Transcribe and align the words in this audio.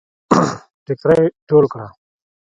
ټيکړی 0.85 1.25
ټول 1.47 1.63
کړه 1.71 1.87